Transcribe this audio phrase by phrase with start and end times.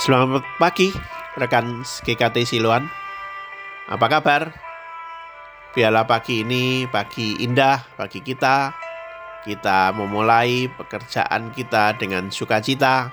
[0.00, 0.88] Selamat pagi,
[1.36, 2.88] rekan GKT Siluan.
[3.84, 4.48] Apa kabar?
[5.76, 8.72] Biarlah pagi ini pagi indah bagi kita.
[9.44, 13.12] Kita memulai pekerjaan kita dengan sukacita.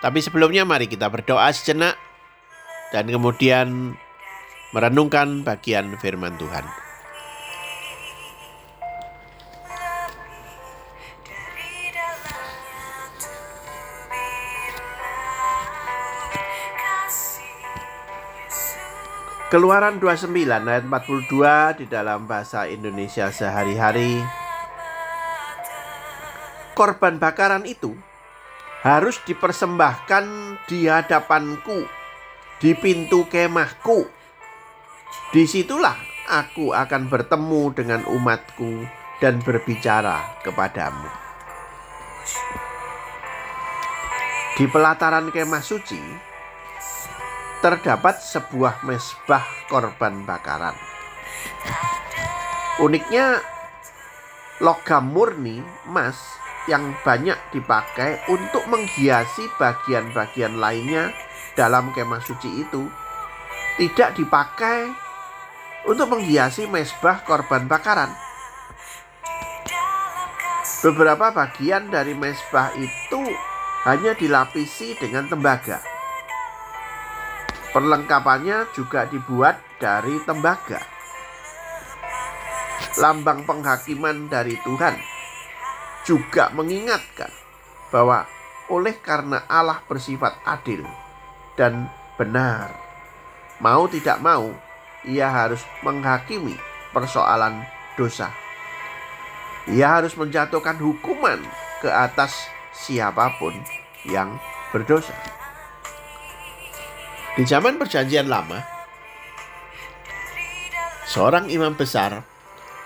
[0.00, 2.00] Tapi sebelumnya mari kita berdoa sejenak
[2.96, 3.92] dan kemudian
[4.72, 6.64] merenungkan bagian firman Tuhan.
[19.52, 21.28] Keluaran 29 ayat 42
[21.76, 24.16] di dalam bahasa Indonesia sehari-hari.
[26.72, 27.92] Korban bakaran itu
[28.80, 31.84] harus dipersembahkan di hadapanku,
[32.64, 34.08] di pintu kemahku.
[35.36, 36.00] Di situlah
[36.32, 38.88] aku akan bertemu dengan umatku
[39.20, 41.12] dan berbicara kepadamu.
[44.56, 46.31] Di pelataran kemah suci,
[47.62, 50.74] terdapat sebuah mesbah korban bakaran.
[52.82, 53.38] Uniknya,
[54.58, 56.18] logam murni emas
[56.66, 61.14] yang banyak dipakai untuk menghiasi bagian-bagian lainnya
[61.54, 62.90] dalam kemah suci itu
[63.78, 64.90] tidak dipakai
[65.86, 68.10] untuk menghiasi mesbah korban bakaran.
[70.82, 73.22] Beberapa bagian dari mesbah itu
[73.86, 75.91] hanya dilapisi dengan tembaga
[77.72, 80.80] Perlengkapannya juga dibuat dari tembaga.
[83.00, 84.92] Lambang penghakiman dari Tuhan
[86.04, 87.32] juga mengingatkan
[87.88, 88.28] bahwa
[88.68, 90.84] oleh karena Allah bersifat adil
[91.56, 91.88] dan
[92.20, 92.76] benar,
[93.64, 94.52] mau tidak mau
[95.08, 96.54] ia harus menghakimi
[96.92, 97.64] persoalan
[97.96, 98.30] dosa.
[99.70, 101.38] Ia harus menjatuhkan hukuman
[101.80, 102.34] ke atas
[102.74, 103.54] siapa pun
[104.04, 104.36] yang
[104.74, 105.14] berdosa.
[107.32, 108.60] Di zaman Perjanjian Lama,
[111.08, 112.28] seorang imam besar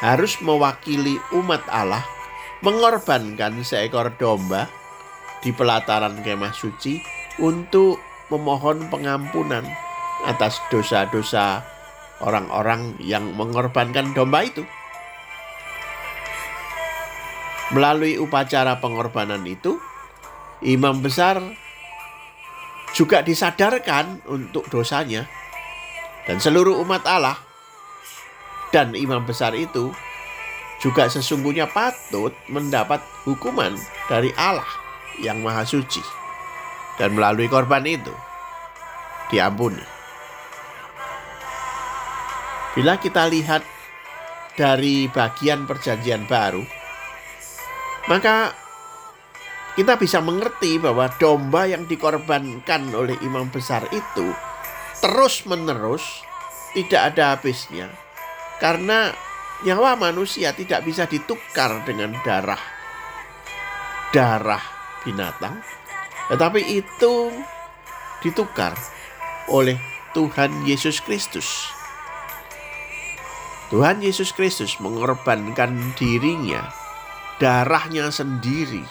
[0.00, 2.00] harus mewakili umat Allah
[2.64, 4.64] mengorbankan seekor domba
[5.44, 7.04] di pelataran kemah suci
[7.36, 8.00] untuk
[8.32, 9.68] memohon pengampunan
[10.24, 11.60] atas dosa-dosa
[12.24, 14.64] orang-orang yang mengorbankan domba itu.
[17.76, 19.76] Melalui upacara pengorbanan itu,
[20.64, 21.44] imam besar
[23.00, 25.24] juga disadarkan untuk dosanya
[26.28, 27.40] dan seluruh umat Allah
[28.76, 29.88] dan imam besar itu
[30.84, 33.72] juga sesungguhnya patut mendapat hukuman
[34.04, 34.68] dari Allah
[35.16, 36.04] yang maha suci
[37.00, 38.12] dan melalui korban itu
[39.32, 39.80] diampuni.
[42.76, 43.64] Bila kita lihat
[44.60, 46.60] dari bagian perjanjian baru,
[48.12, 48.59] maka
[49.78, 54.34] kita bisa mengerti bahwa domba yang dikorbankan oleh imam besar itu
[54.98, 56.26] terus-menerus
[56.74, 57.88] tidak ada habisnya.
[58.60, 59.14] Karena
[59.64, 62.60] nyawa manusia tidak bisa ditukar dengan darah
[64.10, 64.62] darah
[65.06, 65.62] binatang,
[66.28, 67.30] tetapi itu
[68.20, 68.74] ditukar
[69.48, 69.78] oleh
[70.12, 71.70] Tuhan Yesus Kristus.
[73.70, 76.74] Tuhan Yesus Kristus mengorbankan dirinya,
[77.38, 78.82] darahnya sendiri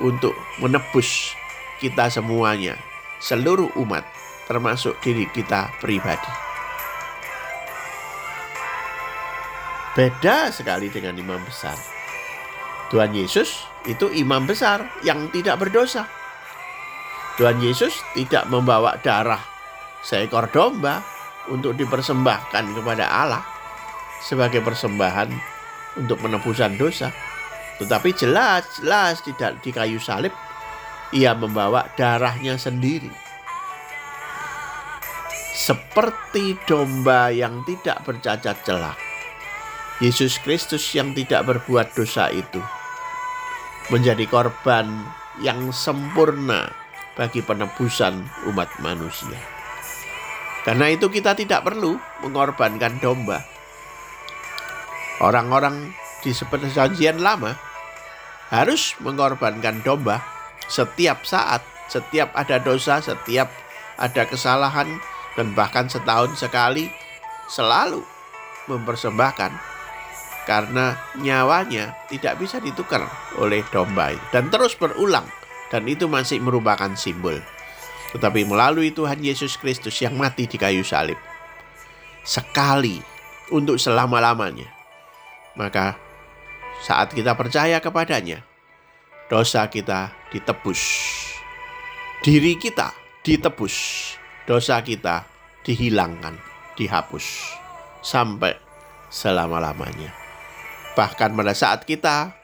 [0.00, 1.34] untuk menebus
[1.78, 2.78] kita semuanya,
[3.22, 4.02] seluruh umat,
[4.50, 6.30] termasuk diri kita pribadi.
[9.98, 11.74] Beda sekali dengan imam besar.
[12.88, 16.06] Tuhan Yesus itu imam besar yang tidak berdosa.
[17.34, 19.42] Tuhan Yesus tidak membawa darah
[20.02, 21.02] seekor domba
[21.50, 23.42] untuk dipersembahkan kepada Allah
[24.22, 25.30] sebagai persembahan
[25.98, 27.27] untuk penebusan dosa.
[27.78, 30.34] Tetapi jelas-jelas tidak di kayu salib
[31.14, 33.08] ia membawa darahnya sendiri.
[35.54, 38.96] Seperti domba yang tidak bercacat celah.
[39.98, 42.62] Yesus Kristus yang tidak berbuat dosa itu
[43.90, 44.86] menjadi korban
[45.42, 46.70] yang sempurna
[47.18, 49.38] bagi penebusan umat manusia.
[50.62, 53.42] Karena itu kita tidak perlu mengorbankan domba.
[55.18, 55.90] Orang-orang
[56.22, 57.67] di perjanjian lama
[58.48, 60.24] harus mengorbankan domba
[60.68, 63.48] setiap saat, setiap ada dosa, setiap
[63.96, 64.88] ada kesalahan,
[65.36, 66.90] dan bahkan setahun sekali
[67.48, 68.04] selalu
[68.68, 69.52] mempersembahkan
[70.44, 73.04] karena nyawanya tidak bisa ditukar
[73.36, 75.28] oleh domba dan terus berulang
[75.68, 77.36] dan itu masih merupakan simbol.
[78.16, 81.20] Tetapi melalui Tuhan Yesus Kristus yang mati di kayu salib
[82.24, 83.00] sekali
[83.52, 84.68] untuk selama-lamanya,
[85.56, 85.96] maka
[86.78, 88.42] saat kita percaya kepadanya,
[89.26, 90.82] dosa kita ditebus.
[92.22, 93.76] Diri kita ditebus,
[94.46, 95.26] dosa kita
[95.62, 96.38] dihilangkan,
[96.74, 97.54] dihapus
[98.02, 98.56] sampai
[99.10, 100.14] selama-lamanya.
[100.98, 102.34] Bahkan pada saat kita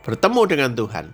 [0.00, 1.06] bertemu dengan Tuhan,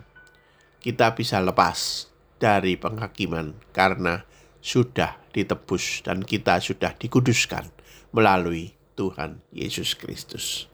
[0.78, 2.06] kita bisa lepas
[2.38, 4.24] dari penghakiman karena
[4.60, 7.68] sudah ditebus dan kita sudah dikuduskan
[8.12, 10.69] melalui Tuhan Yesus Kristus.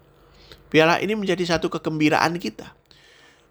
[0.76, 2.76] Biarlah ini menjadi satu kegembiraan kita,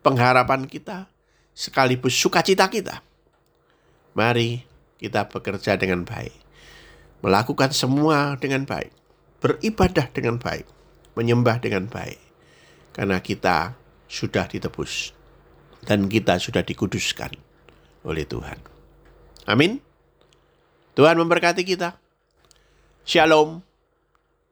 [0.05, 1.09] pengharapan kita,
[1.57, 3.01] sekaligus sukacita kita.
[4.13, 4.61] Mari
[5.01, 6.37] kita bekerja dengan baik,
[7.25, 8.93] melakukan semua dengan baik,
[9.41, 10.69] beribadah dengan baik,
[11.17, 12.21] menyembah dengan baik,
[12.93, 13.73] karena kita
[14.05, 15.09] sudah ditebus
[15.81, 17.33] dan kita sudah dikuduskan
[18.05, 18.61] oleh Tuhan.
[19.49, 19.81] Amin.
[20.93, 21.97] Tuhan memberkati kita.
[23.01, 23.65] Shalom.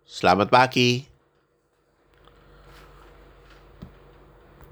[0.09, 1.12] Selamat pagi.